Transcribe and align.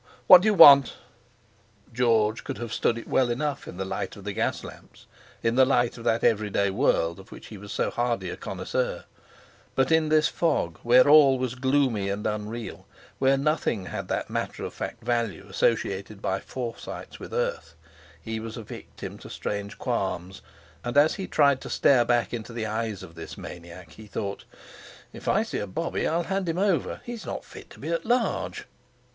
What 0.25 0.41
do 0.41 0.47
you 0.47 0.55
want?" 0.55 0.93
George 1.93 2.43
could 2.43 2.57
have 2.57 2.73
stood 2.73 2.97
it 2.97 3.07
well 3.07 3.29
enough 3.29 3.67
in 3.67 3.77
the 3.77 3.85
light 3.85 4.15
of 4.15 4.23
the 4.23 4.33
gas 4.33 4.63
lamps, 4.63 5.05
in 5.43 5.53
the 5.53 5.63
light 5.63 5.95
of 5.95 6.03
that 6.05 6.23
everyday 6.23 6.71
world 6.71 7.19
of 7.19 7.31
which 7.31 7.49
he 7.49 7.57
was 7.59 7.71
so 7.71 7.91
hardy 7.91 8.31
a 8.31 8.35
connoisseur; 8.35 9.03
but 9.75 9.91
in 9.91 10.09
this 10.09 10.27
fog, 10.27 10.79
where 10.81 11.07
all 11.07 11.37
was 11.37 11.53
gloomy 11.53 12.09
and 12.09 12.25
unreal, 12.25 12.87
where 13.19 13.37
nothing 13.37 13.85
had 13.85 14.07
that 14.07 14.27
matter 14.27 14.63
of 14.65 14.73
fact 14.73 15.03
value 15.03 15.45
associated 15.47 16.19
by 16.19 16.39
Forsytes 16.39 17.19
with 17.19 17.31
earth, 17.31 17.75
he 18.19 18.39
was 18.39 18.57
a 18.57 18.63
victim 18.63 19.19
to 19.19 19.29
strange 19.29 19.77
qualms, 19.77 20.41
and 20.83 20.97
as 20.97 21.13
he 21.13 21.27
tried 21.27 21.61
to 21.61 21.69
stare 21.69 22.05
back 22.05 22.33
into 22.33 22.51
the 22.53 22.65
eyes 22.65 23.03
of 23.03 23.13
this 23.13 23.37
maniac, 23.37 23.91
he 23.91 24.07
thought: 24.07 24.45
"If 25.13 25.27
I 25.27 25.43
see 25.43 25.59
a 25.59 25.67
bobby, 25.67 26.07
I'll 26.07 26.23
hand 26.23 26.49
him 26.49 26.57
over; 26.57 27.01
he's 27.03 27.23
not 27.27 27.45
fit 27.45 27.69
to 27.69 27.79
be 27.79 27.89
at 27.89 28.03
large." 28.03 28.65